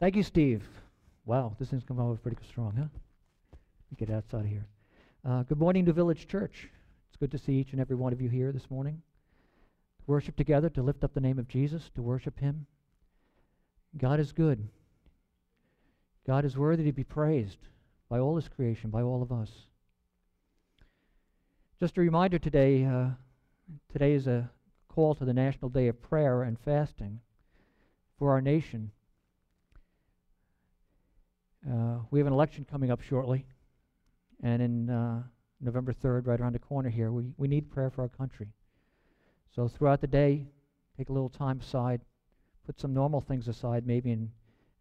[0.00, 0.62] Thank you, Steve.
[1.26, 2.86] Wow, this thing's coming over pretty strong, huh?
[3.90, 4.64] We get outside of here.
[5.24, 6.68] Uh, good morning to Village Church.
[7.08, 9.02] It's good to see each and every one of you here this morning.
[10.06, 12.66] Worship together to lift up the name of Jesus, to worship Him.
[13.96, 14.68] God is good.
[16.24, 17.58] God is worthy to be praised
[18.08, 19.50] by all His creation, by all of us.
[21.80, 23.08] Just a reminder today uh,
[23.92, 24.48] today is a
[24.86, 27.18] call to the National Day of Prayer and Fasting
[28.16, 28.92] for our nation.
[31.66, 33.46] Uh, we have an election coming up shortly,
[34.42, 35.22] and in uh,
[35.60, 38.48] November 3rd, right around the corner here, we, we need prayer for our country.
[39.54, 40.46] So throughout the day,
[40.96, 42.00] take a little time aside,
[42.64, 44.30] put some normal things aside maybe, and,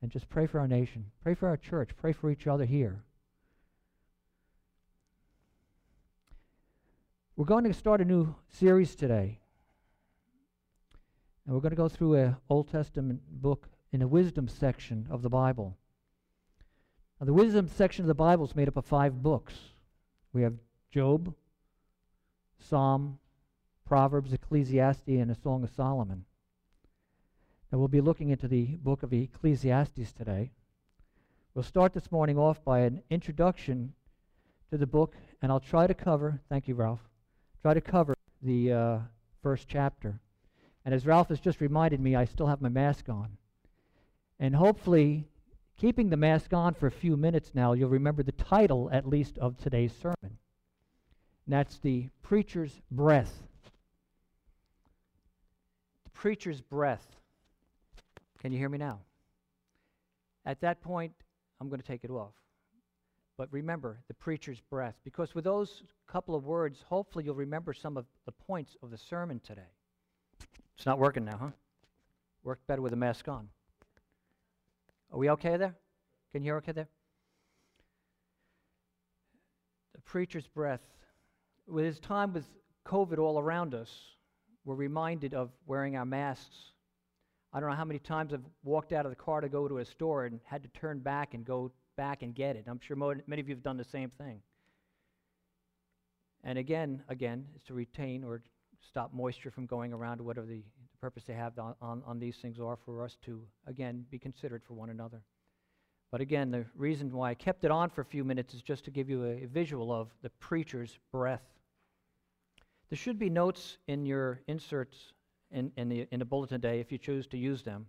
[0.01, 1.05] and just pray for our nation.
[1.23, 1.91] Pray for our church.
[1.97, 3.03] Pray for each other here.
[7.35, 9.39] We're going to start a new series today.
[11.45, 15.21] And we're going to go through an Old Testament book in the wisdom section of
[15.21, 15.77] the Bible.
[17.19, 19.53] Now, the wisdom section of the Bible is made up of five books.
[20.33, 20.53] We have
[20.91, 21.33] Job,
[22.59, 23.17] Psalm,
[23.87, 26.25] Proverbs, Ecclesiastes, and a Song of Solomon.
[27.71, 30.51] Now, we'll be looking into the book of Ecclesiastes today.
[31.55, 33.93] We'll start this morning off by an introduction
[34.69, 37.01] to the book, and I'll try to cover, thank you, Ralph,
[37.63, 38.99] try to cover the uh,
[39.41, 40.19] first chapter.
[40.85, 43.37] And as Ralph has just reminded me, I still have my mask on.
[44.39, 45.25] And hopefully,
[45.77, 49.37] keeping the mask on for a few minutes now, you'll remember the title, at least,
[49.37, 50.15] of today's sermon.
[50.23, 50.35] And
[51.47, 53.43] that's The Preacher's Breath.
[56.03, 57.05] The Preacher's Breath.
[58.39, 58.99] Can you hear me now?
[60.45, 61.13] At that point,
[61.59, 62.33] I'm going to take it off.
[63.37, 67.95] But remember, the preacher's breath, because with those couple of words, hopefully you'll remember some
[67.95, 69.61] of the points of the sermon today.
[70.75, 71.49] It's not working now, huh?
[72.43, 73.49] Worked better with the mask on.
[75.11, 75.75] Are we okay there?
[76.31, 76.87] Can you hear okay there?
[79.95, 80.81] The preacher's breath.
[81.67, 82.45] With his time with
[82.85, 83.91] COVID all around us,
[84.65, 86.57] we're reminded of wearing our masks.
[87.53, 89.77] I don't know how many times I've walked out of the car to go to
[89.77, 92.65] a store and had to turn back and go back and get it.
[92.67, 94.41] I'm sure many of you have done the same thing.
[96.43, 98.41] And again, again, is to retain or
[98.87, 100.63] stop moisture from going around, whatever the,
[101.01, 104.63] purpose they have on, on, on these things are for us to, again, be considered
[104.63, 105.21] for one another.
[106.11, 108.85] But again, the reason why I kept it on for a few minutes is just
[108.85, 111.43] to give you a, a visual of the preacher's breath.
[112.89, 115.13] There should be notes in your inserts
[115.51, 117.87] in, in, the, in the bulletin day if you choose to use them.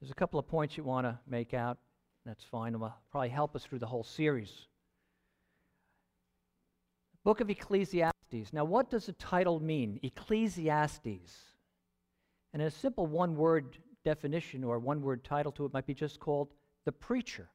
[0.00, 1.78] There's a couple of points you want to make out.
[2.26, 2.74] That's fine.
[2.74, 4.66] It will probably help us through the whole series.
[7.24, 8.52] Book of Ecclesiastes.
[8.52, 10.00] Now, what does the title mean?
[10.02, 11.32] Ecclesiastes.
[12.52, 16.18] And a simple one word definition or one word title to it might be just
[16.18, 16.48] called
[16.84, 17.48] the preacher.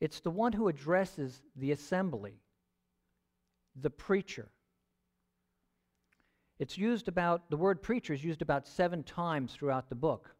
[0.00, 2.40] It's the one who addresses the assembly,
[3.76, 4.50] the preacher.
[6.58, 10.34] It's used about, the word preacher is used about seven times throughout the book.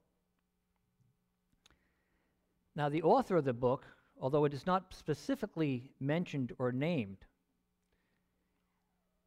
[2.77, 3.85] Now, the author of the book,
[4.21, 7.19] although it is not specifically mentioned or named,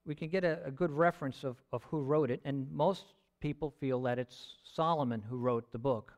[0.05, 3.73] we can get a, a, good reference of, of who wrote it, and most people
[3.79, 6.13] feel that it's Solomon who wrote the book.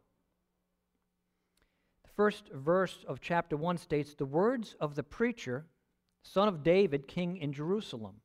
[2.04, 5.66] The first verse of chapter 1 states The words of the preacher,
[6.24, 8.16] son of David, king in Jerusalem.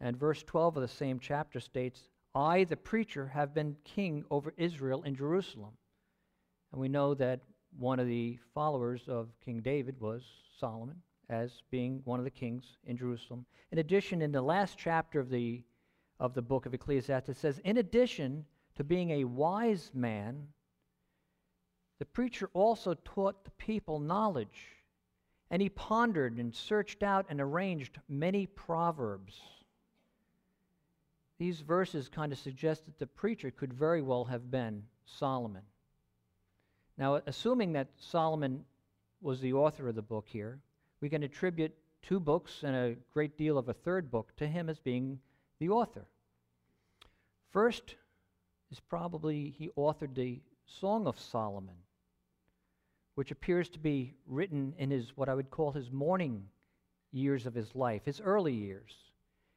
[0.00, 4.52] And verse 12 of the same chapter states, I, the preacher, have been king over
[4.56, 5.72] Israel in Jerusalem.
[6.72, 7.40] And we know that
[7.78, 10.22] one of the followers of King David was
[10.58, 10.96] Solomon,
[11.28, 13.46] as being one of the kings in Jerusalem.
[13.70, 15.62] In addition, in the last chapter of the,
[16.22, 18.46] of the book of Ecclesiastes, says, In addition
[18.76, 20.46] to being a wise man,
[21.98, 24.68] the preacher also taught the people knowledge,
[25.50, 29.40] and he pondered and searched out and arranged many proverbs.
[31.38, 35.62] These verses kind of suggest that the preacher could very well have been Solomon.
[36.96, 38.64] Now, assuming that Solomon
[39.20, 40.60] was the author of the book here,
[41.00, 44.68] we can attribute two books and a great deal of a third book to him
[44.68, 45.18] as being
[45.58, 46.06] the author.
[47.52, 47.96] First
[48.70, 51.76] is probably he authored the Song of Solomon,
[53.14, 56.48] which appears to be written in his what I would call his morning
[57.12, 58.96] years of his life, his early years.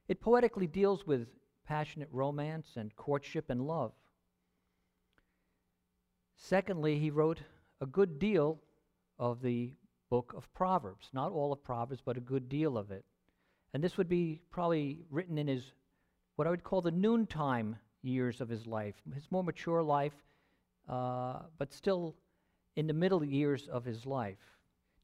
[0.09, 1.29] It poetically deals with
[1.65, 3.93] passionate romance and courtship and love.
[6.35, 7.39] Secondly, he wrote
[7.79, 8.59] a good deal
[9.17, 9.73] of the
[10.09, 11.09] book of Proverbs.
[11.13, 13.05] Not all of Proverbs, but a good deal of it.
[13.73, 15.63] And this would be probably written in his,
[16.35, 20.13] what I would call the noontime years of his life, his more mature life,
[20.87, 22.15] uh, but still
[22.75, 24.37] in the middle years of his life.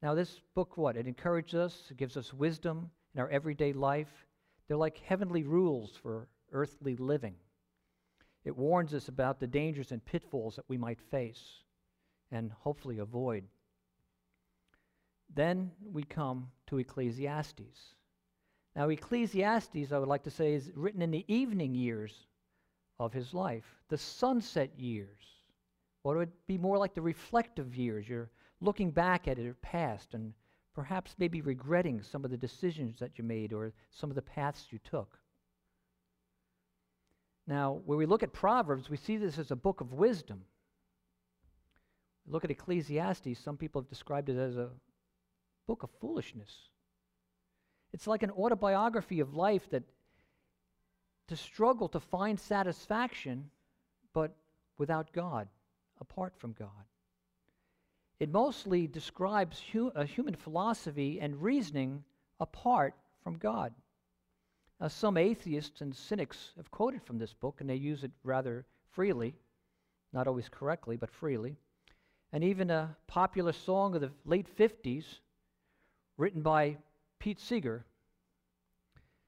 [0.02, 0.98] Now, this book, what?
[0.98, 4.28] It encourages us, it gives us wisdom in our everyday life.
[4.68, 7.36] They're like heavenly rules for earthly living.
[8.44, 11.64] It warns us about the dangers and pitfalls that we might face
[12.32, 13.44] and hopefully avoid.
[15.34, 17.96] Then we come to Ecclesiastes.
[18.76, 22.28] Now, Ecclesiastes, I would like to say, is written in the evening years
[23.02, 25.26] of his life, the sunset years.
[26.06, 28.08] It would be more like the reflective years.
[28.08, 28.30] You're
[28.62, 30.34] looking back at your past and
[30.76, 34.68] perhaps maybe regretting some of the decisions that you made or some of the paths
[34.70, 35.18] you took.
[37.48, 40.44] Now, when we look at Proverbs, we see this as a book of wisdom.
[42.28, 44.70] Look at Ecclesiastes, some people have described it as a
[45.68, 46.52] book of foolishness.
[47.94, 49.84] It's like an autobiography of life that
[51.32, 53.50] to struggle to find satisfaction,
[54.14, 54.36] but
[54.78, 55.48] without God,
[56.02, 56.84] apart from God.
[58.20, 62.04] It mostly describes hu- a human philosophy and reasoning
[62.42, 63.74] apart from God.
[64.82, 68.66] Now, some atheists and cynics have quoted from this book, and they use it rather
[68.90, 69.34] freely,
[70.12, 71.56] not always correctly, but freely.
[72.34, 75.06] And even a popular song of the late 50s,
[76.18, 76.76] written by
[77.20, 77.86] Pete Seeger,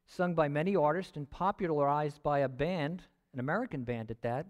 [0.06, 3.04] sung by many artists and popularized by a band,
[3.34, 4.46] an American band at that,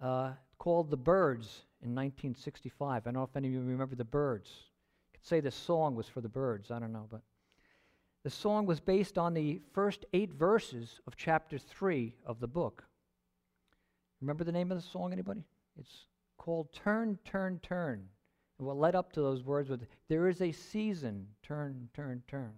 [0.00, 1.46] uh, called The Byrds
[1.82, 3.02] in 1965.
[3.02, 4.50] I don't know if any of you remember The Byrds.
[5.12, 7.22] You could say the song was for the Birds, I don't know, but
[8.22, 12.84] the song was based on the first eight verses of chapter 3 of the book.
[14.20, 15.42] Remember the name of the song, anybody?
[15.78, 18.06] It's called Turn, Turn, Turn.
[18.58, 22.52] And what led up to those words was, There is a season, turn, turn, turn.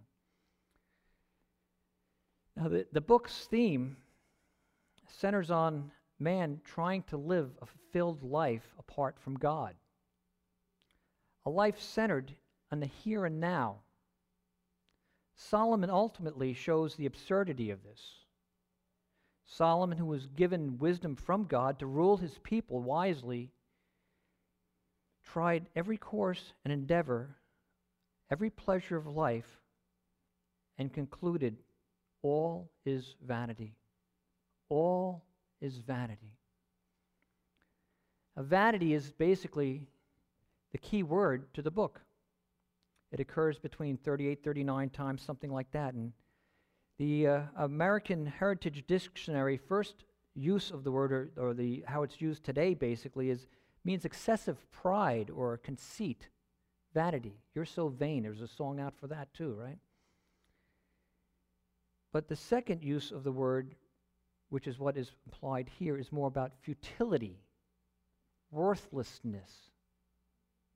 [2.57, 3.97] Now, the, the book's theme
[5.09, 9.75] centers on man trying to live a fulfilled life apart from God,
[11.45, 12.35] a life centered
[12.71, 13.81] on the here and now.
[15.35, 18.01] Solomon ultimately shows the absurdity of this.
[19.45, 23.51] Solomon, who was given wisdom from God to rule his people wisely,
[25.25, 27.37] tried every course and endeavor,
[28.31, 29.61] every pleasure of life,
[30.79, 31.57] and concluded
[32.23, 33.75] all is vanity.
[34.69, 35.23] All
[35.61, 36.39] is vanity.
[38.37, 39.87] Now, vanity is basically
[40.73, 42.01] the key word to the book.
[43.11, 45.93] It occurs between 38, 39 times, something like that.
[45.93, 46.13] And
[46.99, 50.05] the uh, American Heritage Dictionary first
[50.35, 53.47] use of the word, or, or the how it's used today, basically, is
[53.85, 56.29] means excessive pride or conceit,
[56.95, 57.35] vanity.
[57.55, 58.23] You're so vain.
[58.23, 59.79] There's a song out for that too, right?
[62.13, 63.75] But the second use of the word,
[64.51, 67.41] which is what is implied here, is more about futility,
[68.51, 69.51] worthlessness,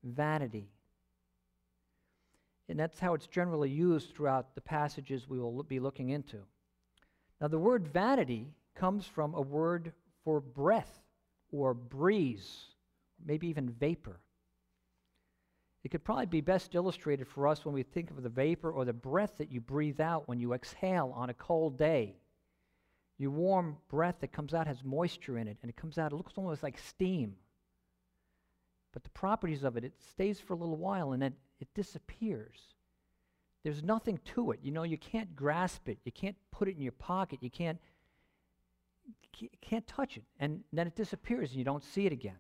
[0.03, 0.71] vanity.
[2.69, 6.39] And that's how it's generally used throughout the passages we will be looking into.
[7.41, 9.93] Now, the word vanity comes from a word
[10.25, 11.03] for breath
[11.53, 12.65] or breeze,
[13.25, 14.21] maybe even vapor.
[15.87, 18.85] It could probably be best illustrated for us when we think of the vapor or
[18.85, 22.17] the breath that you breathe out when you exhale on a cold day.
[23.19, 26.17] Your warm breath that comes out has moisture in it, and it comes out, it
[26.17, 27.37] looks almost like steam.
[28.93, 32.59] But the properties of it, it stays for a little while and then it disappears.
[33.63, 34.59] There's nothing to it.
[34.65, 35.99] You know, you can't grasp it.
[36.05, 37.45] You can't put it in your pocket.
[37.45, 37.79] You can't,
[39.63, 40.25] can't touch it.
[40.41, 42.39] And then it disappears and you don't see it again.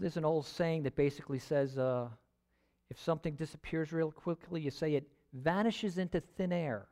[0.00, 2.08] There's an old saying that basically says uh,
[2.90, 6.86] if something disappears real quickly, you say it vanishes into thin air.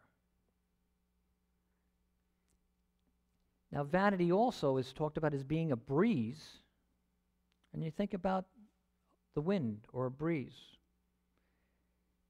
[3.70, 6.58] Now, vanity also is talked about as being a breeze.
[7.72, 8.44] And you think about
[9.34, 10.58] the wind or a breeze.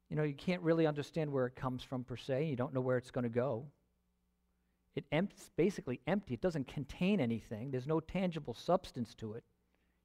[0.09, 2.45] You know, you can't really understand where it comes from per se.
[2.45, 3.65] You don't know where it's going to go.
[4.95, 6.35] It empts, basically empty.
[6.35, 7.71] It doesn't contain anything.
[7.71, 9.43] There's no tangible substance to it.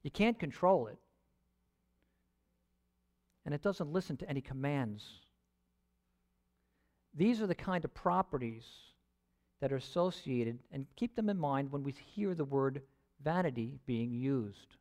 [0.02, 0.98] You can't control it.
[3.44, 5.04] And it doesn't listen to any commands.
[7.14, 8.64] These are the kind of properties
[9.60, 12.82] that are associated, and keep them in mind when we hear the word
[13.24, 14.76] vanity being used.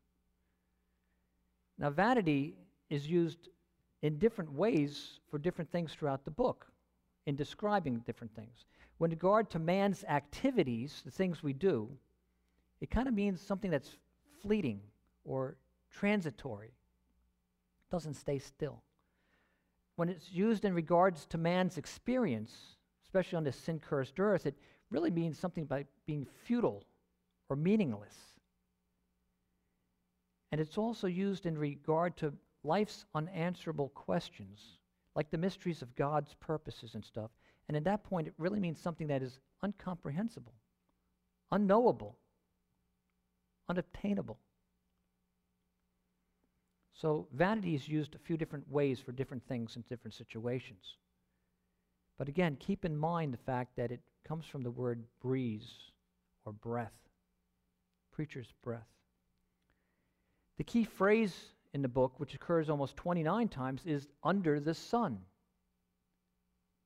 [1.80, 2.56] Now, vanity
[2.90, 3.50] is used
[4.02, 6.68] in different ways for different things throughout the book
[7.26, 8.66] in describing different things.
[9.00, 11.90] When regard to man's activities, the things we do,
[12.82, 13.98] it kind of means something that's
[14.42, 14.80] fleeting
[15.28, 15.58] or
[15.92, 16.68] transitory.
[16.68, 18.82] It doesn't stay still.
[19.96, 24.56] When it's used in regards to man's experience, especially on this sin cursed earth, it
[24.90, 26.84] really means something by being futile
[27.50, 28.16] or meaningless.
[30.52, 34.80] And it's also used in regard to life's unanswerable questions,
[35.16, 37.32] like the mysteries of God's purposes and stuff.
[37.68, 40.54] And at that point, it really means something that is uncomprehensible,
[41.52, 42.18] unknowable,
[43.68, 44.40] unobtainable.
[47.00, 50.98] So, vanity is used a few different ways for different things in different situations.
[52.18, 55.70] But again, keep in mind the fact that it comes from the word breeze
[56.44, 56.96] or breath,
[58.12, 58.88] preacher's breath.
[60.58, 61.36] The key phrase
[61.74, 65.20] in the book, which occurs almost 29 times, is under the sun.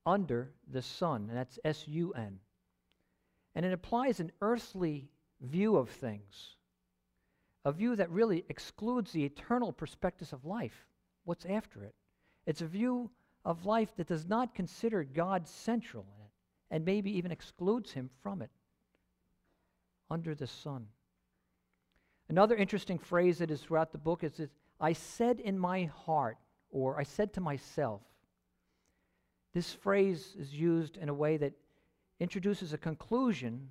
[0.04, 2.38] Under the sun, and that's S U N.
[3.54, 5.08] And it applies an earthly
[5.40, 6.56] view of things,
[7.64, 10.86] a view that really excludes the eternal perspectives of life,
[11.24, 11.94] what's after it.
[12.46, 13.10] It's a view
[13.44, 16.30] of life that does not consider God central in it,
[16.70, 18.50] and maybe even excludes him from it.
[20.10, 20.86] Under the sun.
[22.28, 24.50] Another interesting phrase that is throughout the book is this,
[24.80, 26.38] I said in my heart,
[26.70, 28.00] or I said to myself.
[29.54, 31.52] This phrase is used in a way that
[32.20, 33.68] introduces a conclusion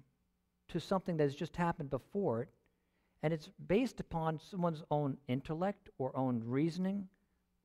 [0.70, 2.50] to something that has just happened before it,
[3.24, 7.08] and it's based upon someone's own intellect or own reasoning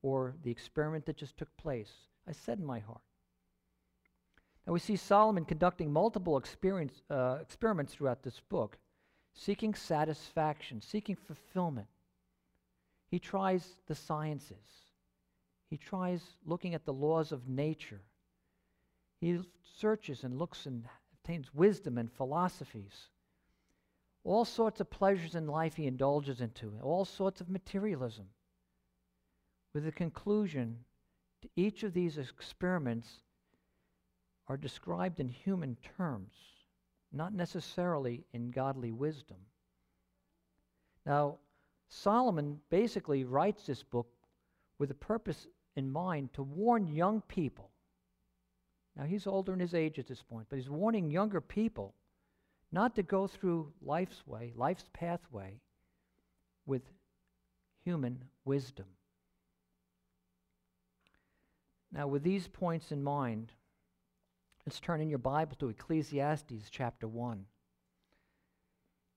[0.02, 1.92] or the experiment that just took place.
[2.28, 3.00] I said in my heart.
[4.66, 8.78] Now we see Solomon conducting multiple uh, experiments throughout this book
[9.38, 11.88] seeking satisfaction, seeking fulfillment.
[13.10, 14.86] He tries the sciences,
[15.68, 18.00] he tries looking at the laws of nature.
[19.20, 19.40] He
[19.78, 23.08] searches and looks and obtains wisdom and philosophies.
[24.26, 28.26] All sorts of pleasures in life he indulges into, all sorts of materialism.
[29.73, 30.78] With the conclusion
[31.54, 33.21] each of these experiments
[34.49, 36.33] are described in human terms
[37.12, 39.37] not necessarily in godly wisdom.
[41.06, 41.37] Now,
[41.88, 44.09] Solomon basically writes this book
[44.80, 47.71] with a purpose in mind to warn young people.
[48.97, 51.95] Now, he's older in his age at this point, but he's warning younger people
[52.73, 55.61] not to go through life's way, life's pathway,
[56.66, 56.82] with
[57.85, 58.87] human wisdom.
[61.92, 63.52] Now, with these points in mind,
[64.66, 67.44] Let's turn in your Bible to Ecclesiastes chapter 1.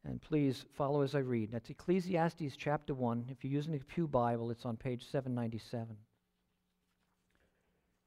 [0.05, 1.51] And please follow as I read.
[1.51, 3.25] That's Ecclesiastes chapter 1.
[3.29, 5.97] If you're using the Pew Bible, it's on page 797.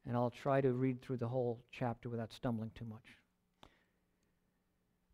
[0.07, 3.03] And I'll try to read through the whole chapter without stumbling too much.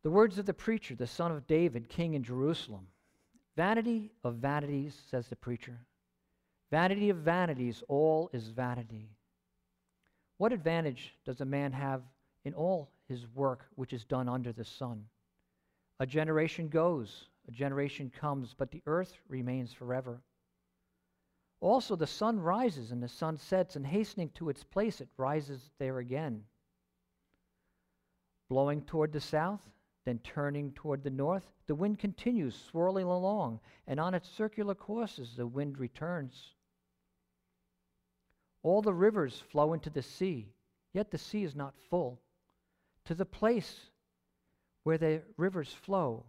[0.02, 2.86] The words of the preacher, the son of David, king in Jerusalem.
[3.56, 5.78] Vanity of vanities, says the preacher.
[6.70, 9.10] Vanity of vanities, all is vanity.
[10.36, 12.02] What advantage does a man have
[12.44, 15.04] in all his work which is done under the sun.
[15.98, 20.20] A generation goes, a generation comes, but the earth remains forever.
[21.60, 25.70] Also, the sun rises and the sun sets, and hastening to its place, it rises
[25.78, 26.44] there again.
[28.48, 29.60] Blowing toward the south,
[30.08, 35.34] then turning toward the north, the wind continues swirling along, and on its circular courses
[35.36, 36.54] the wind returns.
[38.62, 40.48] All the rivers flow into the sea,
[40.94, 42.22] yet the sea is not full
[43.04, 43.90] to the place
[44.84, 46.24] where the rivers flow,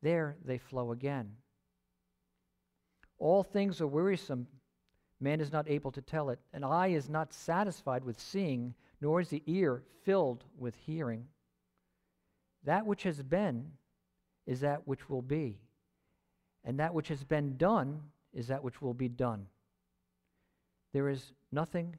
[0.00, 1.30] there they flow again.
[3.18, 4.46] All things are wearisome.
[5.20, 6.38] Man is not able to tell it.
[6.54, 11.26] An eye is not satisfied with seeing, nor is the ear filled with hearing.
[12.64, 13.72] That which has been
[14.46, 15.58] is that which will be,
[16.64, 18.00] and that which has been done
[18.32, 19.46] is that which will be done.
[20.92, 21.96] There is nothing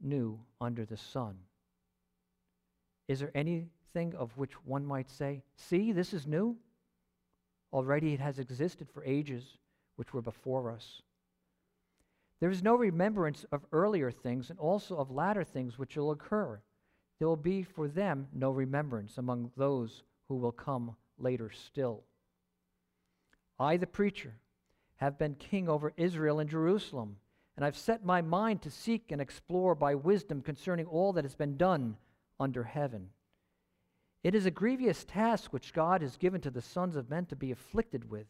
[0.00, 1.36] new under the sun.
[3.08, 6.56] Is there anything of which one might say, See, this is new?
[7.72, 9.58] Already it has existed for ages
[9.96, 11.02] which were before us.
[12.40, 16.60] There is no remembrance of earlier things and also of latter things which will occur.
[17.18, 22.04] There will be for them no remembrance among those who will come later still.
[23.58, 24.34] I, the preacher,
[24.96, 27.16] have been king over Israel and Jerusalem,
[27.56, 31.34] and I've set my mind to seek and explore by wisdom concerning all that has
[31.34, 31.96] been done
[32.38, 33.10] under heaven.
[34.22, 37.36] It is a grievous task which God has given to the sons of men to
[37.36, 38.26] be afflicted with.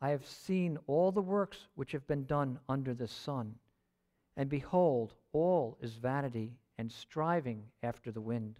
[0.00, 3.56] I have seen all the works which have been done under the sun,
[4.36, 8.58] and behold, all is vanity and striving after the wind.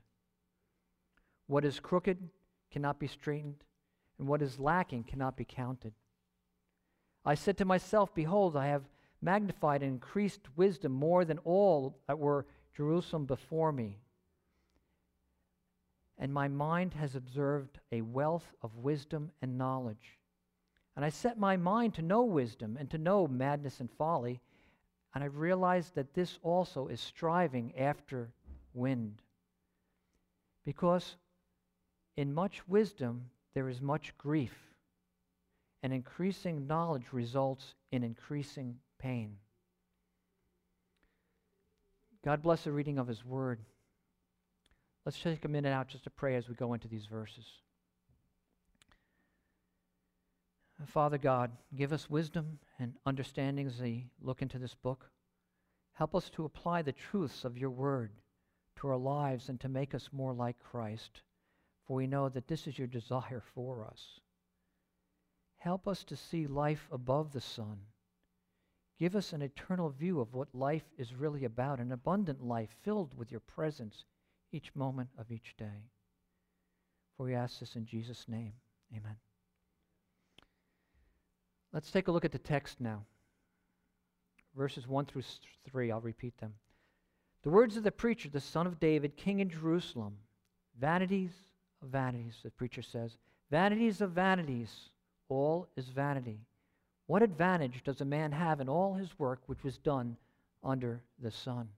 [1.48, 2.28] What is crooked
[2.70, 3.64] cannot be straightened,
[4.18, 5.94] and what is lacking cannot be counted.
[7.24, 8.88] I said to myself, Behold, I have
[9.20, 12.46] magnified and increased wisdom more than all that were
[12.76, 13.98] Jerusalem before me
[16.20, 20.18] and my mind has observed a wealth of wisdom and knowledge.
[20.94, 24.42] And I set my mind to know wisdom and to know madness and folly.
[25.14, 28.30] And I realized that this also is striving after
[28.74, 29.22] wind.
[30.64, 31.16] Because
[32.16, 34.54] in much wisdom, there is much grief,
[35.82, 39.36] and increasing knowledge results in increasing pain.
[42.24, 43.60] God bless the reading of His Word.
[45.04, 47.46] Let's take a minute out just to pray as we go into these verses.
[50.88, 55.10] Father God, give us wisdom and understanding as we look into this book.
[55.92, 58.12] Help us to apply the truths of your word
[58.76, 61.22] to our lives and to make us more like Christ,
[61.86, 64.20] for we know that this is your desire for us.
[65.58, 67.78] Help us to see life above the sun.
[68.98, 73.16] Give us an eternal view of what life is really about, an abundant life filled
[73.16, 74.04] with your presence
[74.52, 75.90] each moment of each day.
[77.16, 78.52] For we ask this in Jesus' name.
[78.96, 79.16] Amen.
[81.72, 83.04] Let's take a look at the text now.
[84.56, 85.22] Verses 1 through
[85.70, 86.54] 3, I'll repeat them.
[87.42, 90.16] The words of the preacher, the son of David, king in Jerusalem.
[90.78, 91.30] Vanities
[91.82, 93.16] of vanities, the preacher says.
[93.50, 94.90] Vanities of vanities,
[95.28, 96.40] all is vanity.
[97.06, 100.16] What advantage does a man have in all his work which was done
[100.62, 101.68] under the sun?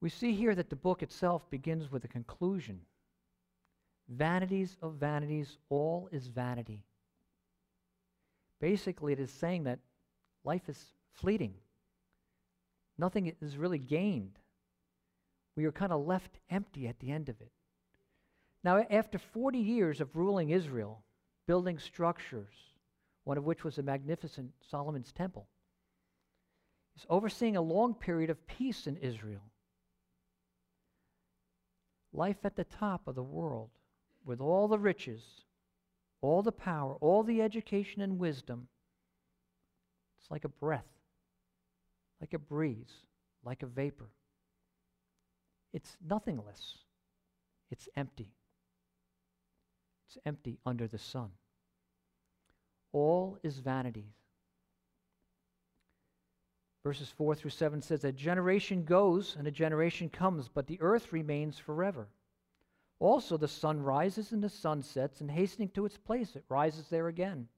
[0.00, 2.80] We see here that the book itself begins with a conclusion.
[4.08, 6.82] Vanities of vanities, all is vanity.
[8.60, 9.78] Basically, it is saying that
[10.44, 11.54] life is fleeting.
[12.98, 14.38] Nothing is really gained.
[15.56, 17.52] We are kind of left empty at the end of it.
[18.64, 21.02] Now, after 40 years of ruling Israel,
[21.46, 22.54] building structures,
[23.24, 25.48] one of which was a magnificent Solomon's temple,
[26.94, 29.52] he's overseeing a long period of peace in Israel.
[32.12, 33.70] Life at the top of the world,
[34.24, 35.22] with all the riches,
[36.20, 38.68] all the power, all the education and wisdom,
[40.18, 40.88] it's like a breath,
[42.20, 42.92] like a breeze,
[43.44, 44.10] like a vapor.
[45.72, 46.78] It's nothingless.
[47.70, 48.32] It's empty.
[50.08, 51.30] It's empty under the sun.
[52.92, 54.14] All is vanity.
[56.82, 61.12] Verses 4 through 7 says, A generation goes and a generation comes, but the earth
[61.12, 62.08] remains forever.
[63.00, 66.88] Also, the sun rises and the sun sets, and hastening to its place, it rises
[66.88, 67.48] there again.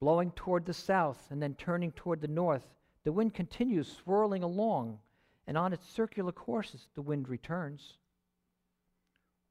[0.00, 2.66] Blowing toward the south and then turning toward the north,
[3.04, 4.98] the wind continues swirling along,
[5.46, 7.96] and on its circular courses, the wind returns.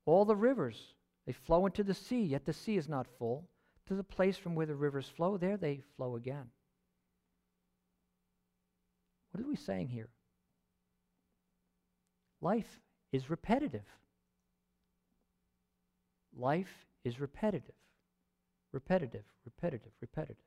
[0.05, 0.93] All the rivers,
[1.25, 3.47] they flow into the sea, yet the sea is not full.
[3.87, 6.49] To the place from where the rivers flow, there they flow again.
[9.31, 10.09] What are we saying here?
[12.41, 13.85] Life is repetitive.
[16.37, 17.75] Life is repetitive,
[18.71, 20.43] repetitive, repetitive, repetitive.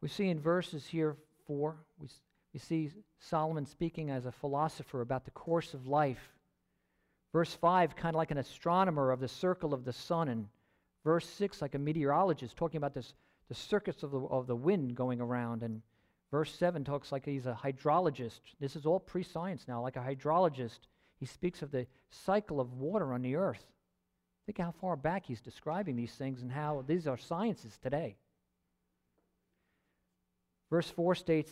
[0.00, 2.08] We see in verses here four, we,
[2.52, 6.32] we see Solomon speaking as a philosopher about the course of life.
[7.32, 10.46] Verse 5, kind of like an astronomer of the circle of the sun, and
[11.04, 13.12] verse 6, like a meteorologist, talking about this,
[13.48, 15.62] the circuits of the, of the wind going around.
[15.62, 15.82] And
[16.30, 18.40] verse 7 talks like he's a hydrologist.
[18.58, 20.78] This is all pre science now, like a hydrologist
[21.18, 23.64] he speaks of the cycle of water on the earth.
[24.46, 28.16] Think how far back he's describing these things and how these are sciences today.
[30.70, 31.50] Verse 4 states,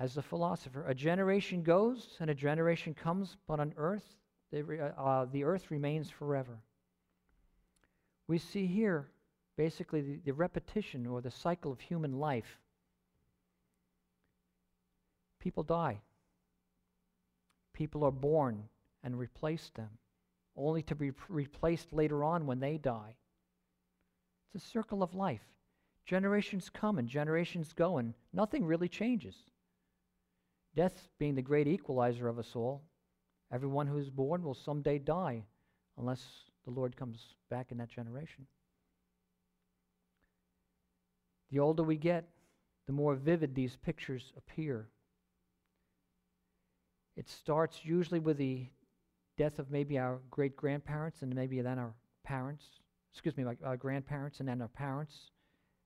[0.00, 4.04] as the philosopher, a generation goes and a generation comes, but on earth,
[4.52, 6.60] the, uh, the earth remains forever.
[8.28, 9.08] We see here
[9.56, 12.60] basically the, the repetition or the cycle of human life.
[15.40, 16.00] People die.
[17.78, 18.64] People are born
[19.04, 19.90] and replace them,
[20.56, 23.14] only to be replaced later on when they die.
[24.52, 25.46] It's a circle of life.
[26.04, 29.36] Generations come and generations go, and nothing really changes.
[30.74, 32.82] Death being the great equalizer of us all,
[33.52, 35.44] everyone who is born will someday die
[35.96, 36.24] unless
[36.64, 38.48] the Lord comes back in that generation.
[41.52, 42.28] The older we get,
[42.88, 44.88] the more vivid these pictures appear.
[47.18, 48.68] It starts usually with the
[49.36, 52.64] death of maybe our great grandparents and maybe then our parents,
[53.12, 55.32] excuse me, like our grandparents and then our parents,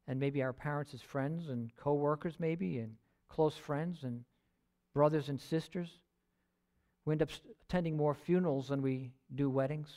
[0.06, 2.96] and maybe our parents as friends and co workers, maybe, and
[3.30, 4.24] close friends and
[4.92, 5.88] brothers and sisters.
[7.06, 7.30] We end up
[7.62, 9.88] attending more funerals than we do weddings.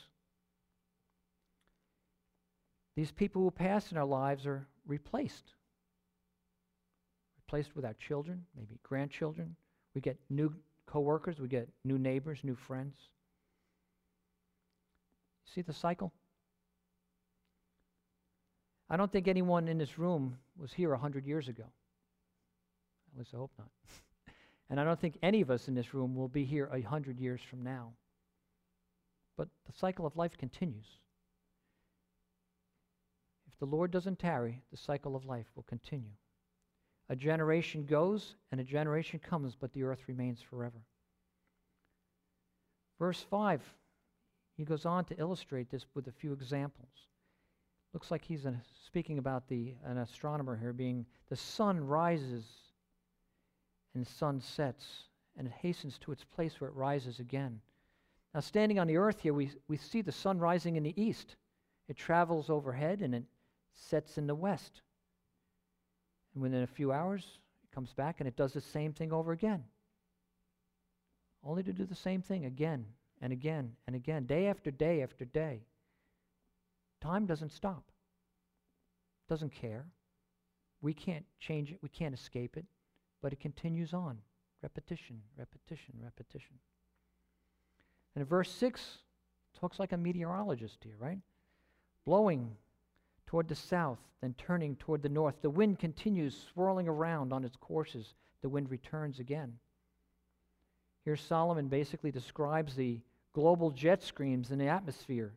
[2.96, 5.52] These people who pass in our lives are replaced.
[7.44, 9.54] Replaced with our children, maybe grandchildren.
[9.94, 10.54] We get new
[10.86, 12.96] coworkers, we get new neighbors, new friends.
[15.54, 16.12] See the cycle?
[18.88, 21.64] I don't think anyone in this room was here a hundred years ago.
[23.12, 23.68] At least I hope not.
[24.70, 27.18] and I don't think any of us in this room will be here a hundred
[27.18, 27.92] years from now.
[29.36, 30.86] But the cycle of life continues.
[33.48, 36.12] If the Lord doesn't tarry, the cycle of life will continue.
[37.08, 40.82] A generation goes and a generation comes, but the earth remains forever.
[42.98, 43.62] Verse 5,
[44.56, 46.88] he goes on to illustrate this with a few examples.
[47.92, 48.46] Looks like he's
[48.86, 52.44] speaking about the, an astronomer here being the sun rises
[53.94, 55.04] and the sun sets,
[55.36, 57.60] and it hastens to its place where it rises again.
[58.34, 61.36] Now, standing on the earth here, we, we see the sun rising in the east.
[61.88, 63.24] It travels overhead and it
[63.72, 64.82] sets in the west.
[66.36, 67.24] And within a few hours,
[67.64, 69.64] it comes back and it does the same thing over again.
[71.42, 72.84] Only to do the same thing again
[73.22, 75.62] and again and again, day after day after day.
[77.00, 77.84] Time doesn't stop,
[79.30, 79.86] doesn't care.
[80.82, 82.66] We can't change it, we can't escape it,
[83.22, 84.18] but it continues on.
[84.62, 86.58] Repetition, repetition, repetition.
[88.14, 88.98] And in verse 6,
[89.58, 91.20] talks like a meteorologist here, right?
[92.04, 92.56] Blowing
[93.26, 95.34] toward the south, then turning toward the north.
[95.42, 98.14] The wind continues swirling around on its courses.
[98.42, 99.58] The wind returns again.
[101.04, 103.00] Here, Solomon basically describes the
[103.32, 105.34] global jet streams in the atmosphere.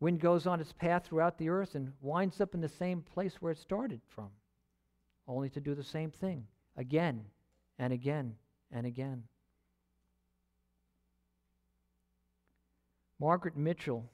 [0.00, 3.34] Wind goes on its path throughout the earth and winds up in the same place
[3.40, 4.30] where it started from,
[5.26, 6.46] only to do the same thing
[6.76, 7.24] again
[7.78, 8.34] and again
[8.70, 9.24] and again.
[13.20, 14.08] Margaret Mitchell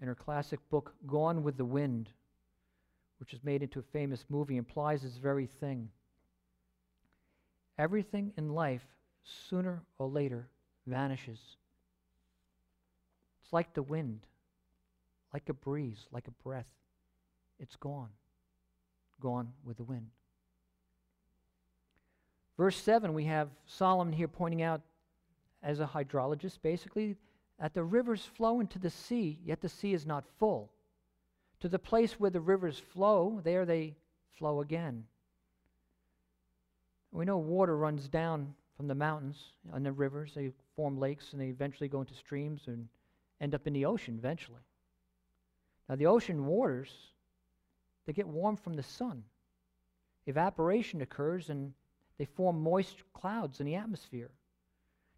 [0.00, 2.10] in her classic book, Gone with the Wind,
[3.18, 5.88] which is made into a famous movie, implies this very thing.
[7.78, 8.84] Everything in life,
[9.22, 10.48] sooner or later,
[10.86, 11.38] vanishes.
[13.42, 14.20] It's like the wind,
[15.32, 16.66] like a breeze, like a breath.
[17.60, 18.10] It's gone,
[19.20, 20.08] gone with the wind.
[22.56, 24.82] Verse 7, we have Solomon here pointing out,
[25.62, 27.16] as a hydrologist, basically,
[27.62, 30.68] that the rivers flow into the sea, yet the sea is not full.
[31.60, 33.94] To the place where the rivers flow, there they
[34.36, 35.04] flow again.
[37.12, 39.38] We know water runs down from the mountains
[39.72, 40.32] and the rivers.
[40.34, 42.88] They form lakes and they eventually go into streams and
[43.40, 44.62] end up in the ocean eventually.
[45.88, 46.90] Now, the ocean waters,
[48.06, 49.22] they get warm from the sun.
[50.26, 51.74] Evaporation occurs and
[52.18, 54.30] they form moist clouds in the atmosphere.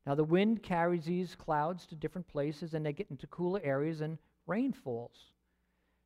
[0.06, 4.00] Now, the wind carries these clouds to different places and they get into cooler areas
[4.00, 5.32] and rain falls.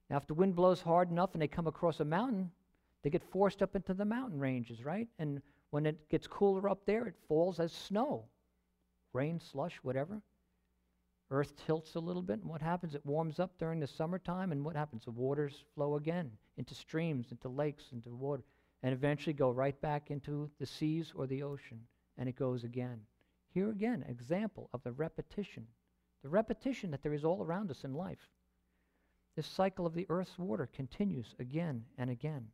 [0.09, 2.51] Now, if the wind blows hard enough and they come across a mountain,
[3.03, 5.09] they get forced up into the mountain ranges, right?
[5.19, 8.25] And when it gets cooler up there, it falls as snow,
[9.13, 10.23] rain, slush, whatever.
[11.31, 12.95] Earth tilts a little bit, and what happens?
[12.95, 15.05] It warms up during the summertime, and what happens?
[15.05, 18.43] The waters flow again into streams, into lakes, into water,
[18.83, 21.81] and eventually go right back into the seas or the ocean,
[22.17, 23.01] and it goes again.
[23.55, 25.67] Here again, example of the repetition,
[26.23, 28.29] the repetition that there is all around us in life.
[29.37, 32.49] This cycle of the earth's water continues again and again.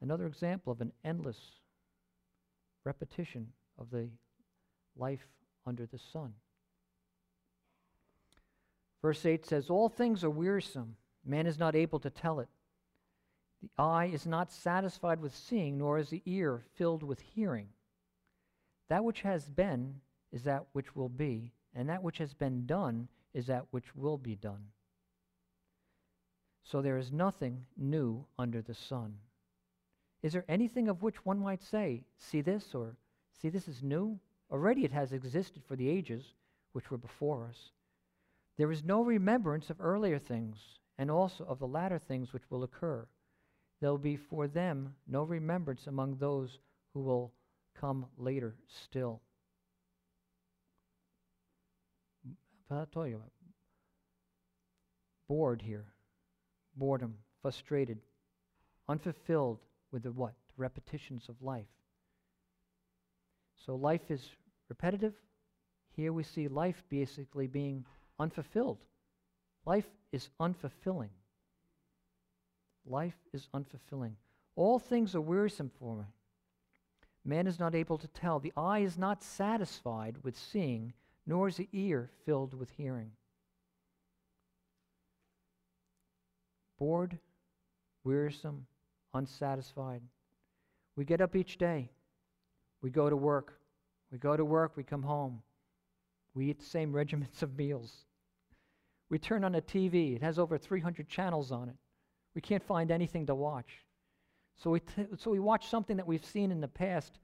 [0.00, 1.38] Another example of an endless
[2.84, 4.08] repetition of the
[4.96, 5.26] life
[5.66, 6.34] under the sun.
[9.02, 10.96] Verse 8 says, All things are wearisome.
[11.24, 12.48] Man is not able to tell it.
[13.62, 17.68] The eye is not satisfied with seeing, nor is the ear filled with hearing.
[18.88, 20.00] That which has been
[20.32, 24.18] is that which will be, and that which has been done is that which will
[24.18, 24.66] be done.
[26.62, 29.18] So there is nothing new under the sun.
[30.22, 32.96] Is there anything of which one might say, See this, or
[33.32, 34.18] See this is new?
[34.50, 36.34] Already it has existed for the ages
[36.72, 37.72] which were before us.
[38.56, 40.56] There is no remembrance of earlier things,
[40.96, 43.06] and also of the latter things which will occur.
[43.80, 46.58] There will be for them no remembrance among those
[46.92, 47.32] who will
[47.80, 49.20] come later still.
[52.70, 53.22] I'll tell you,
[55.28, 55.84] bored here,
[56.76, 57.98] boredom, frustrated,
[58.88, 59.58] unfulfilled
[59.92, 60.34] with the what?
[60.56, 61.66] Repetitions of life.
[63.64, 64.30] So life is
[64.68, 65.14] repetitive.
[65.96, 67.84] Here we see life basically being
[68.18, 68.78] unfulfilled.
[69.64, 71.10] Life is unfulfilling.
[72.86, 74.12] Life is unfulfilling.
[74.56, 76.04] All things are wearisome for me.
[77.24, 78.38] Man is not able to tell.
[78.38, 80.92] The eye is not satisfied with seeing,
[81.26, 83.12] nor is the ear filled with hearing.
[86.78, 87.18] Bored,
[88.02, 88.66] wearisome,
[89.14, 90.02] unsatisfied.
[90.96, 91.90] We get up each day.
[92.82, 93.58] We go to work.
[94.12, 95.42] We go to work, we come home.
[96.34, 98.04] We eat the same regiments of meals.
[99.08, 101.76] We turn on the TV, it has over 300 channels on it.
[102.34, 103.84] We can't find anything to watch.
[104.56, 107.18] So we, t- so we watch something that we've seen in the past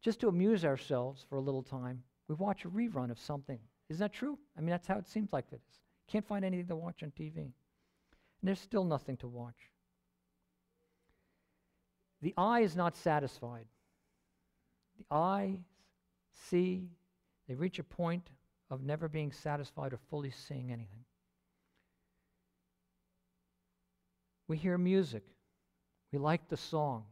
[0.00, 2.02] just to amuse ourselves for a little time.
[2.28, 3.58] We watch a rerun of something.
[3.88, 4.38] Isn't that true?
[4.56, 5.80] I mean, that's how it seems like it is.
[6.08, 7.36] Can't find anything to watch on TV.
[7.36, 7.52] And
[8.42, 9.72] there's still nothing to watch.
[12.20, 13.66] The eye is not satisfied.
[14.98, 15.58] The eyes
[16.48, 16.88] see,
[17.46, 18.30] they reach a point
[18.70, 21.04] of never being satisfied or fully seeing anything.
[24.46, 25.24] We hear music.
[26.12, 27.04] We like the song.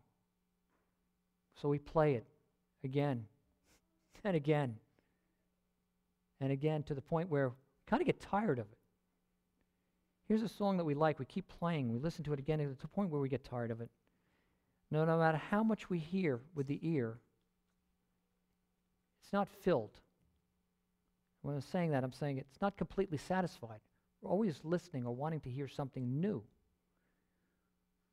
[1.60, 2.26] So we play it
[2.84, 3.26] again
[4.24, 4.76] and again
[6.40, 7.54] and again to the point where we
[7.86, 8.78] kind of get tired of it.
[10.28, 11.18] Here's a song that we like.
[11.18, 11.92] We keep playing.
[11.92, 13.90] We listen to it again to the point where we get tired of it.
[14.90, 17.18] No, no matter how much we hear with the ear,
[19.22, 19.98] it's not filled.
[21.42, 23.80] When I'm saying that, I'm saying it's not completely satisfied.
[24.20, 26.42] We're always listening or wanting to hear something new.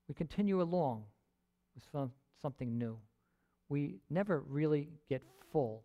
[0.07, 1.03] We continue along
[1.75, 2.11] with some,
[2.41, 2.97] something new.
[3.69, 5.83] We never really get full.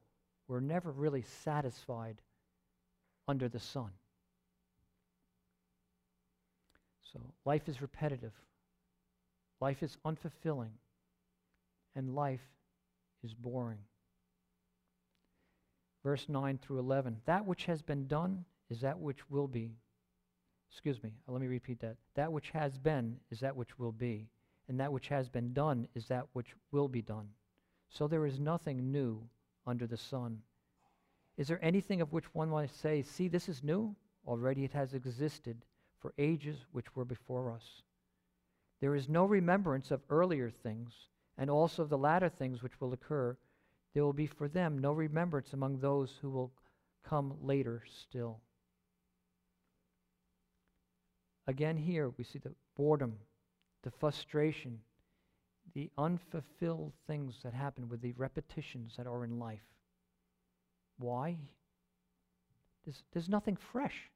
[0.49, 2.21] We're never really satisfied
[3.27, 3.91] under the sun.
[7.13, 8.33] So life is repetitive,
[9.61, 10.73] life is unfulfilling,
[11.95, 12.43] and life
[13.23, 13.79] is boring.
[16.03, 19.77] Verse 9 through 11 That which has been done is that which will be.
[20.71, 21.97] Excuse me, uh, let me repeat that.
[22.15, 24.29] That which has been is that which will be,
[24.69, 27.29] and that which has been done is that which will be done.
[27.89, 29.23] So there is nothing new
[29.67, 30.43] under the sun.
[31.37, 33.95] Is there anything of which one might say, See, this is new?
[34.27, 35.65] Already it has existed
[36.01, 37.83] for ages which were before us.
[38.81, 40.93] There is no remembrance of earlier things,
[41.37, 43.37] and also of the latter things which will occur.
[43.95, 46.53] There will be for them no remembrance among those who will
[47.03, 48.41] come later still.
[51.49, 53.15] Again, here we see the boredom,
[53.83, 54.81] the frustration,
[55.75, 59.65] the unfulfilled things that happen with the repetitions that are in life.
[60.99, 61.39] Why?
[62.85, 64.11] There's, there's nothing fresh.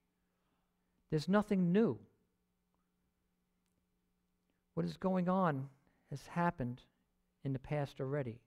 [1.11, 1.99] There's nothing new.
[4.75, 5.69] What is going on
[6.11, 6.83] has happened
[7.45, 8.41] in the past already.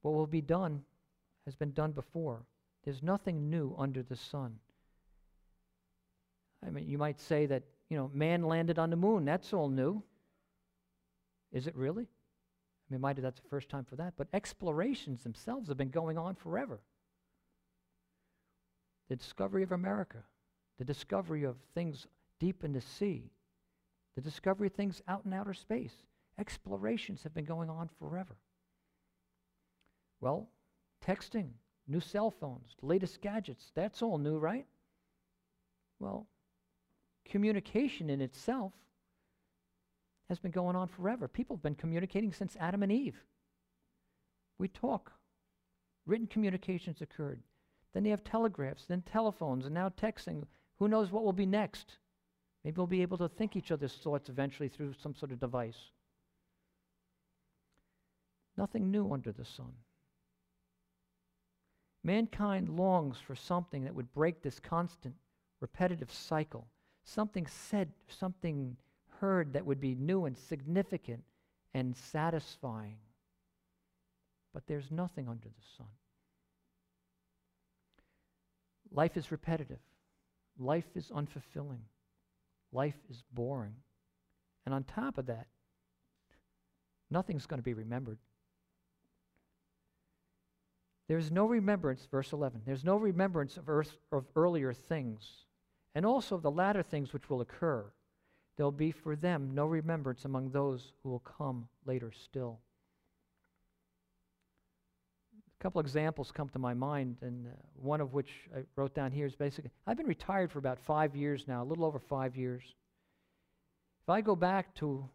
[0.00, 0.82] What will be done
[1.44, 2.40] has been done before.
[2.84, 4.60] There's nothing new under the sun.
[6.66, 9.24] I mean, you might say that, you know, man landed on the moon.
[9.24, 10.02] That's all new.
[11.52, 12.04] Is it really?
[12.04, 16.18] I mean, might that's the first time for that, but explorations themselves have been going
[16.18, 16.80] on forever.
[19.08, 20.18] The discovery of America,
[20.78, 22.06] the discovery of things
[22.38, 23.30] deep in the sea,
[24.16, 25.94] the discovery of things out in outer space.
[26.38, 28.36] Explorations have been going on forever.
[30.20, 30.48] Well,
[31.04, 31.50] texting,
[31.86, 34.66] new cell phones, latest gadgets, that's all new, right?
[35.98, 36.26] Well,
[37.30, 38.72] communication in itself
[40.28, 41.26] has been going on forever.
[41.26, 43.16] People have been communicating since Adam and Eve.
[44.58, 45.12] We talk.
[46.06, 47.40] Written communications occurred.
[47.94, 50.44] Then they have telegraphs, then telephones, and now texting.
[50.78, 51.96] Who knows what will be next?
[52.64, 55.90] Maybe we'll be able to think each other's thoughts eventually through some sort of device.
[58.56, 59.72] Nothing new under the sun.
[62.04, 65.14] Mankind longs for something that would break this constant,
[65.60, 66.66] repetitive cycle.
[67.04, 68.76] Something said, something
[69.20, 71.22] heard that would be new and significant
[71.74, 72.98] and satisfying.
[74.52, 75.86] But there's nothing under the sun.
[78.92, 79.78] Life is repetitive.
[80.58, 81.82] Life is unfulfilling.
[82.72, 83.76] Life is boring.
[84.66, 85.46] And on top of that,
[87.10, 88.18] nothing's going to be remembered.
[91.08, 95.28] There's no remembrance, verse 11, there's no remembrance of, earth, of earlier things,
[95.94, 97.84] and also of the latter things which will occur.
[98.56, 102.60] There'll be for them no remembrance among those who will come later still.
[105.34, 109.12] A couple examples come to my mind, and uh, one of which I wrote down
[109.12, 112.36] here is basically I've been retired for about five years now, a little over five
[112.36, 112.62] years.
[114.02, 115.08] If I go back to,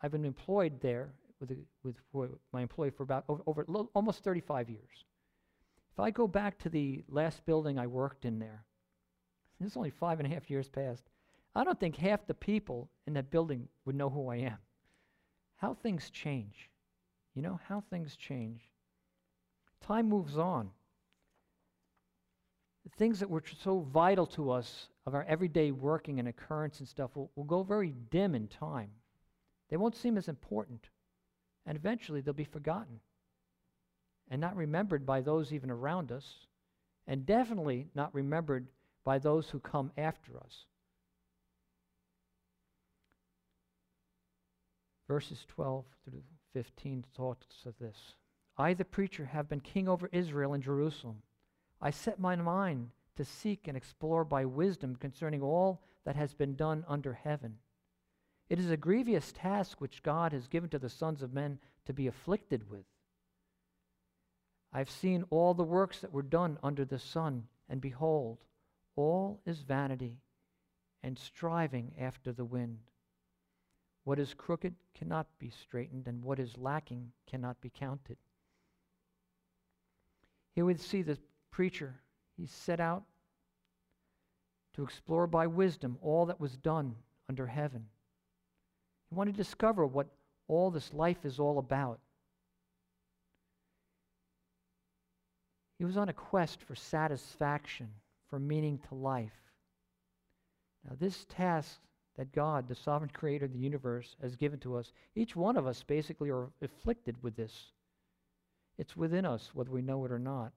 [0.00, 3.64] I've been employed there with, with my employee for about over, over
[3.94, 5.04] almost 35 years.
[5.92, 8.64] If I go back to the last building I worked in there,
[9.60, 11.04] this is only five and a half years past,
[11.54, 14.58] I don't think half the people in that building would know who I am.
[15.56, 16.70] How things change.
[17.34, 18.62] You know how things change.
[19.80, 20.70] Time moves on.
[22.84, 26.88] The things that were so vital to us of our everyday working and occurrence and
[26.88, 28.90] stuff will, will go very dim in time.
[29.68, 30.88] They won't seem as important.
[31.66, 33.00] And eventually they'll be forgotten
[34.30, 36.46] and not remembered by those even around us,
[37.06, 38.68] and definitely not remembered
[39.04, 40.66] by those who come after us.
[45.08, 48.14] Verses 12 through 15 talks of this.
[48.56, 51.22] I, the preacher, have been king over Israel and Jerusalem.
[51.80, 56.54] I set my mind to seek and explore by wisdom concerning all that has been
[56.54, 57.58] done under heaven.
[58.48, 61.92] It is a grievous task which God has given to the sons of men to
[61.92, 62.84] be afflicted with.
[64.72, 68.38] I've seen all the works that were done under the sun, and behold,
[69.00, 70.18] all is vanity
[71.02, 72.78] and striving after the wind.
[74.04, 78.18] What is crooked cannot be straightened, and what is lacking cannot be counted.
[80.54, 81.18] Here we see the
[81.50, 81.94] preacher.
[82.36, 83.04] He set out
[84.74, 86.94] to explore by wisdom all that was done
[87.28, 87.86] under heaven.
[89.08, 90.08] He wanted to discover what
[90.48, 92.00] all this life is all about.
[95.78, 97.88] He was on a quest for satisfaction,
[98.30, 99.32] for meaning to life.
[100.88, 101.78] Now, this task
[102.16, 105.66] that God, the sovereign creator of the universe, has given to us, each one of
[105.66, 107.72] us basically are afflicted with this.
[108.78, 110.52] It's within us, whether we know it or not.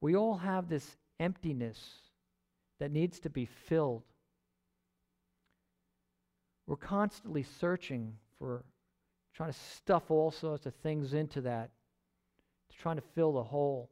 [0.00, 1.78] We all have this emptiness
[2.78, 4.02] that needs to be filled.
[6.66, 8.64] We're constantly searching for
[9.34, 11.70] trying to stuff all sorts of things into that,
[12.70, 13.90] to trying to fill the hole.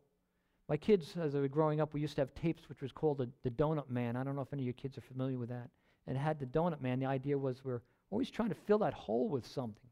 [0.68, 3.18] My kids, as they were growing up, we used to have tapes which was called
[3.18, 4.16] the, the Donut Man.
[4.16, 5.70] I don't know if any of your kids are familiar with that.
[6.06, 6.98] And it had the Donut Man.
[6.98, 9.90] The idea was we're always trying to fill that hole with something.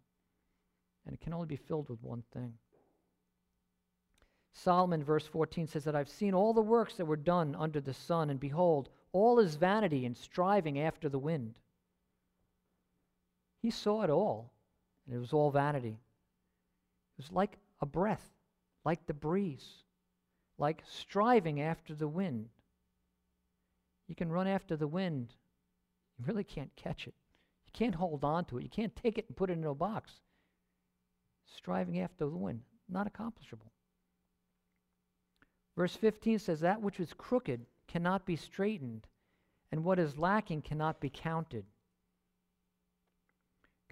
[1.07, 2.55] And it can only be filled with one thing.
[4.53, 7.93] Solomon, verse 14, says that I've seen all the works that were done under the
[7.93, 11.59] sun, and behold, all is vanity and striving after the wind.
[13.61, 14.53] He saw it all,
[15.07, 15.99] and it was all vanity.
[15.99, 18.25] It was like a breath,
[18.85, 19.84] like the breeze,
[20.59, 22.49] like striving after the wind.
[24.07, 25.35] You can run after the wind,
[26.19, 27.15] you really can't catch it.
[27.67, 28.63] You can't hold on to it.
[28.63, 30.21] You can't take it and put it in a box.
[31.47, 33.73] Striving after the wind, not accomplishable.
[35.77, 39.07] Verse 15 says, That which is crooked cannot be straightened,
[39.73, 41.65] and what is lacking cannot be counted.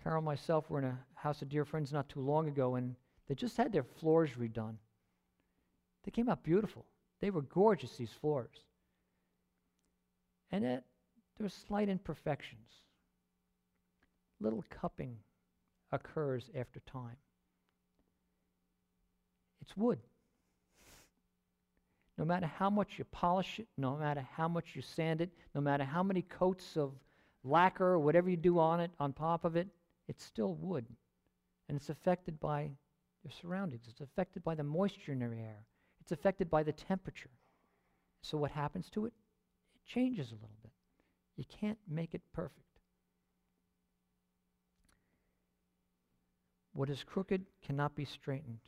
[0.01, 2.95] Carol and myself were in a house of dear friends not too long ago, and
[3.27, 4.77] they just had their floors redone.
[6.05, 6.85] They came out beautiful.
[7.21, 8.57] They were gorgeous, these floors.
[10.51, 10.85] And it,
[11.37, 12.69] there were slight imperfections.
[14.41, 15.17] Little cupping
[15.93, 17.17] occurs after time.
[19.61, 20.01] It's wood.
[22.19, 25.61] No matter how much you polish it, no matter how much you sand it, no
[25.61, 26.93] matter how many coats of
[27.45, 29.69] lacquer or whatever you do on it, on top of it,
[30.09, 30.85] it's still wood.
[31.69, 32.71] And it's affected by
[33.25, 33.85] your surroundings.
[33.89, 35.65] It's affected by the moisture in your air.
[36.03, 37.31] It's affected by the temperature.
[38.23, 39.13] So what happens to it?
[39.77, 40.73] It changes a little bit.
[41.37, 42.67] You can't make it perfect.
[46.73, 48.59] What is crooked cannot be straightened,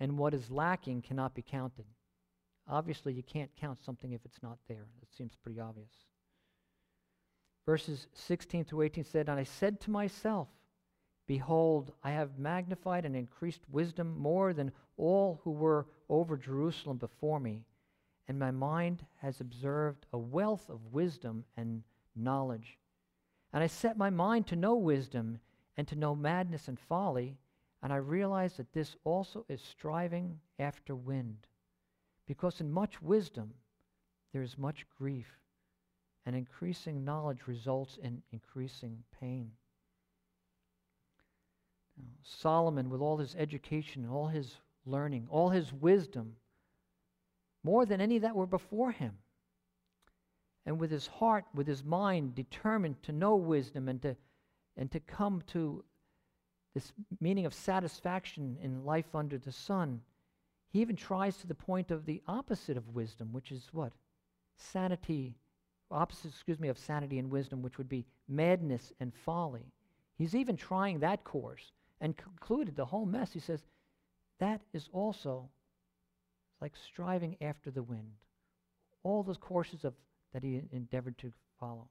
[0.00, 1.84] and what is lacking cannot be counted.
[2.68, 4.86] Obviously, you can't count something if it's not there.
[5.02, 5.92] It seems pretty obvious.
[7.66, 10.48] Verses 16 through 18 said, And I said to myself,
[11.28, 17.40] Behold, I have magnified and increased wisdom more than all who were over Jerusalem before
[17.40, 17.64] me,
[18.28, 21.82] and my mind has observed a wealth of wisdom and
[22.14, 22.78] knowledge.
[23.52, 25.40] And I set my mind to know wisdom
[25.76, 27.38] and to know madness and folly,
[27.82, 31.46] and I realize that this also is striving after wind.
[32.26, 33.54] Because in much wisdom
[34.32, 35.26] there is much grief,
[36.26, 39.50] and increasing knowledge results in increasing pain.
[42.22, 46.36] Solomon, with all his education, and all his learning, all his wisdom,
[47.62, 49.18] more than any that were before him,
[50.66, 54.16] and with his heart, with his mind, determined to know wisdom and to,
[54.76, 55.84] and to come to
[56.74, 60.00] this meaning of satisfaction in life under the sun,
[60.72, 63.92] he even tries to the point of the opposite of wisdom, which is what?
[64.56, 65.34] Sanity,
[65.90, 69.72] opposite, excuse me, of sanity and wisdom, which would be madness and folly.
[70.16, 73.32] He's even trying that course and concluded the whole mess.
[73.32, 73.64] He says,
[74.40, 75.48] that is also
[76.60, 78.12] like striving after the wind.
[79.02, 79.94] All those courses of,
[80.34, 81.88] that he endeavored to follow.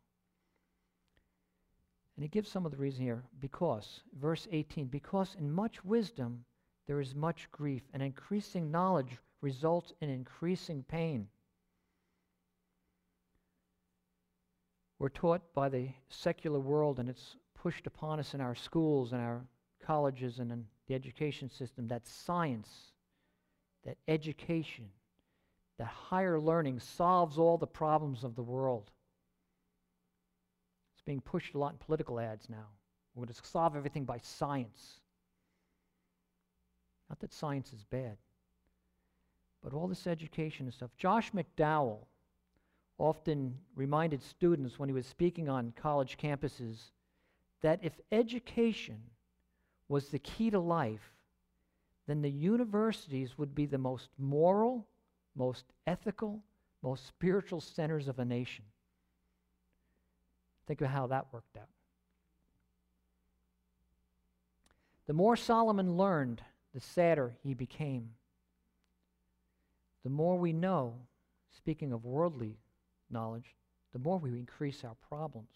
[2.15, 3.23] And he gives some of the reason here.
[3.39, 6.43] Because, verse 18, because in much wisdom
[6.85, 11.27] there is much grief, and increasing knowledge results in increasing pain.
[14.97, 19.21] We're taught by the secular world, and it's pushed upon us in our schools and
[19.21, 19.45] our
[19.85, 22.67] colleges and in the education system that science,
[23.85, 24.89] that education,
[25.77, 28.89] that higher learning solves all the problems of the world.
[30.93, 32.65] It's being pushed a lot in political ads now.
[33.13, 34.99] We're going to solve everything by science.
[37.07, 38.17] Not that science is bad,
[39.63, 40.89] but all this education and stuff.
[40.97, 41.99] Josh McDowell
[42.97, 46.77] often reminded students when he was speaking on college campuses
[47.61, 48.99] that if education
[49.89, 51.11] was the key to life,
[52.07, 54.87] then the universities would be the most moral,
[55.35, 56.41] most ethical,
[56.81, 58.63] most spiritual centers of a nation.
[60.67, 61.67] Think of how that worked out.
[65.07, 68.11] The more Solomon learned, the sadder he became.
[70.03, 70.93] The more we know,
[71.57, 72.57] speaking of worldly
[73.09, 73.55] knowledge,
[73.91, 75.49] the more we increase our problems.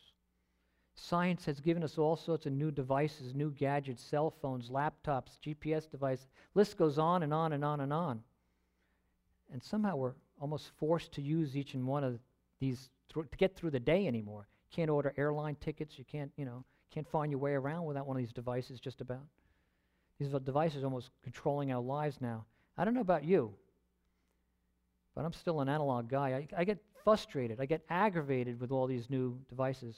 [0.95, 5.89] Science has given us all sorts of new devices, new gadgets, cell phones, laptops, GPS
[5.89, 6.27] devices.
[6.53, 8.21] List goes on and on and on and on.
[9.51, 12.19] And somehow we're almost forced to use each and one of
[12.59, 14.47] these to get through the day anymore.
[14.71, 15.97] Can't order airline tickets.
[15.97, 18.79] You can't, you know, can't find your way around without one of these devices.
[18.79, 19.25] Just about.
[20.19, 22.45] These devices almost controlling our lives now.
[22.77, 23.53] I don't know about you,
[25.15, 26.47] but I'm still an analog guy.
[26.55, 27.59] I, I get frustrated.
[27.59, 29.97] I get aggravated with all these new devices.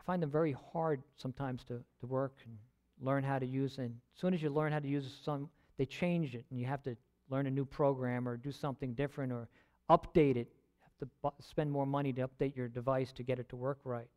[0.00, 2.56] I find them very hard sometimes to, to work and
[3.00, 3.78] learn how to use.
[3.78, 6.66] And as soon as you learn how to use some, they change it, and you
[6.66, 6.96] have to
[7.28, 9.48] learn a new program or do something different or
[9.88, 10.48] update it.
[10.48, 13.78] You have to spend more money to update your device to get it to work
[13.84, 14.08] right.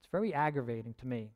[0.00, 1.30] It's very aggravating to me.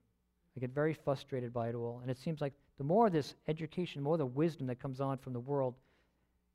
[0.57, 2.01] I get very frustrated by it all.
[2.03, 5.19] And it seems like the more this education, the more the wisdom that comes on
[5.19, 5.75] from the world,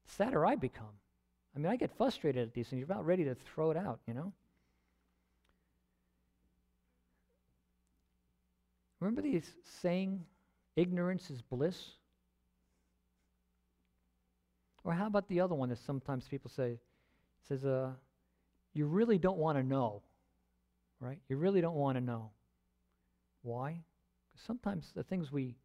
[0.06, 0.96] the sadder I become.
[1.56, 2.80] I mean, I get frustrated at these things.
[2.80, 4.34] You're about ready to throw it out, you know?
[9.06, 9.52] Remember these
[9.84, 10.26] saying,
[10.76, 11.92] ignorance is bliss?
[14.84, 16.80] Or how about the other one that sometimes people say?
[17.48, 17.92] Says, uh,
[18.74, 20.02] you really don't want to know,
[21.00, 21.20] right?
[21.30, 22.32] You really don't want to know.
[23.44, 23.84] Why?
[24.32, 25.56] Because sometimes the things we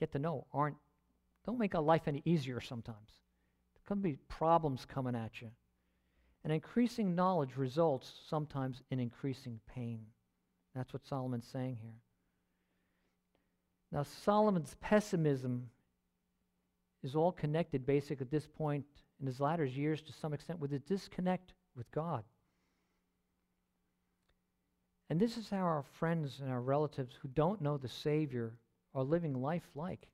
[0.00, 0.76] get to know aren't,
[1.44, 3.10] don't make our life any easier sometimes.
[3.74, 5.50] There can be problems coming at you.
[6.44, 10.06] And increasing knowledge results sometimes in increasing pain.
[10.74, 12.00] That's what Solomon's saying here.
[13.92, 15.68] Now, Solomon's pessimism
[17.02, 18.86] is all connected, basically, at this point
[19.20, 22.24] in his latter years to some extent, with a disconnect with God.
[25.10, 28.54] And this is how our friends and our relatives who don't know the Savior
[28.94, 30.08] are living life like.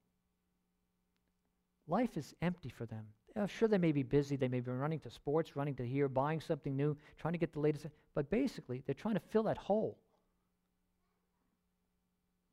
[1.86, 3.06] Life is empty for them.
[3.46, 4.34] Sure, they may be busy.
[4.34, 7.52] They may be running to sports, running to here, buying something new, trying to get
[7.52, 7.86] the latest.
[8.12, 9.96] But basically, they're trying to fill that hole.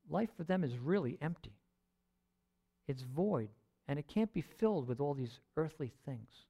[0.10, 1.58] Life for them is really empty.
[2.88, 3.50] It's void,
[3.88, 6.46] and it can't be filled with all these earthly things.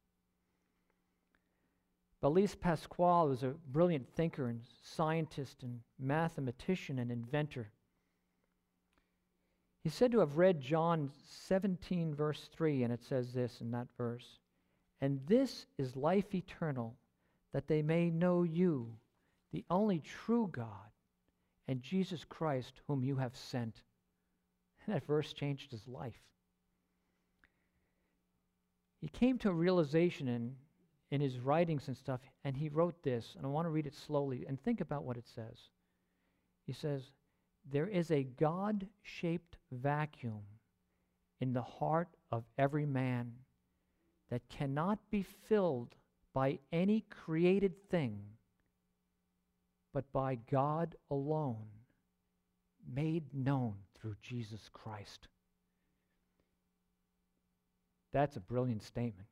[2.21, 7.71] Blaise Pascal was a brilliant thinker and scientist and mathematician and inventor.
[9.83, 13.87] He's said to have read John 17, verse 3, and it says this in that
[13.95, 14.39] verse
[15.01, 16.95] And this is life eternal,
[17.53, 18.97] that they may know you,
[19.51, 20.89] the only true God,
[21.67, 23.81] and Jesus Christ, whom you have sent.
[24.85, 26.21] And that verse changed his life.
[29.01, 30.55] He came to a realization in
[31.11, 33.95] in his writings and stuff, and he wrote this, and I want to read it
[33.95, 35.57] slowly and think about what it says.
[36.65, 37.03] He says,
[37.71, 40.41] There is a God shaped vacuum
[41.39, 43.33] in the heart of every man
[44.29, 45.95] that cannot be filled
[46.33, 48.19] by any created thing,
[49.95, 51.69] but by God alone,
[52.93, 55.29] made known through Jesus Christ.
[58.11, 59.29] That's a brilliant statement.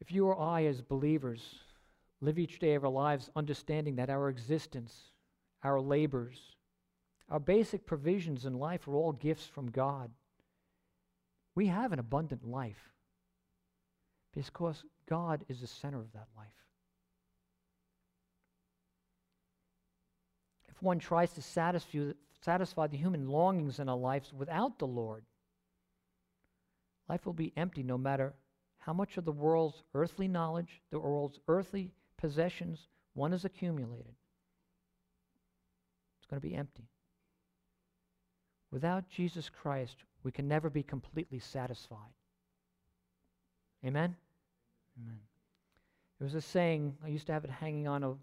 [0.00, 1.56] If you or I, as believers,
[2.20, 5.10] live each day of our lives understanding that our existence,
[5.64, 6.38] our labors,
[7.28, 10.12] our basic provisions in life are all gifts from God,
[11.56, 12.92] we have an abundant life
[14.32, 16.46] because God is the center of that life.
[20.80, 22.12] If one tries to satisfy,
[22.42, 25.24] satisfy the human longings in our lives without the Lord,
[27.06, 28.32] life will be empty no matter
[28.78, 34.14] how much of the world's earthly knowledge, the world's earthly possessions one has accumulated.
[36.18, 36.88] It's going to be empty.
[38.70, 42.14] Without Jesus Christ, we can never be completely satisfied.
[43.84, 44.16] Amen?
[44.98, 45.18] Amen.
[46.18, 48.14] There was a saying, I used to have it hanging on a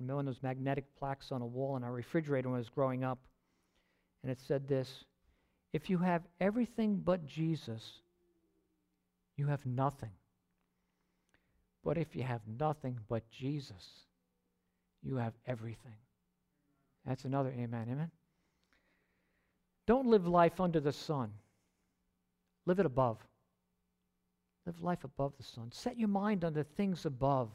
[0.00, 3.18] on those magnetic plaques on a wall in our refrigerator when I was growing up.
[4.22, 5.04] And it said this
[5.72, 8.00] If you have everything but Jesus,
[9.36, 10.12] you have nothing.
[11.84, 13.84] But if you have nothing but Jesus,
[15.02, 15.96] you have everything.
[17.04, 17.88] That's another amen.
[17.90, 18.10] Amen.
[19.86, 21.30] Don't live life under the sun.
[22.64, 23.18] Live it above.
[24.64, 25.70] Live life above the sun.
[25.72, 27.50] Set your mind on the things above.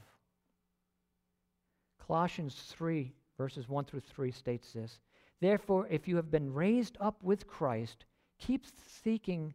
[2.10, 5.00] Colossians 3, verses 1 through 3 states this
[5.42, 8.06] Therefore, if you have been raised up with Christ,
[8.40, 8.66] keep
[9.04, 9.54] seeking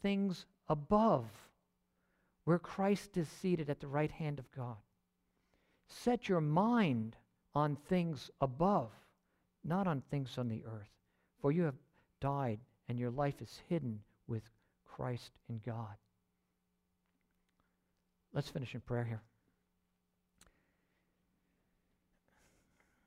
[0.00, 1.26] things above,
[2.44, 4.78] where Christ is seated at the right hand of God.
[5.86, 7.14] Set your mind
[7.54, 8.90] on things above,
[9.62, 10.90] not on things on the earth.
[11.42, 11.76] For you have
[12.22, 14.44] died, and your life is hidden with
[14.86, 15.96] Christ in God.
[18.32, 19.20] Let's finish in prayer here.